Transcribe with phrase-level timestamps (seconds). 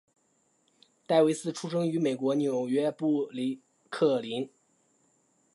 [1.05, 4.49] 戴维斯出生于美国纽约布鲁克林。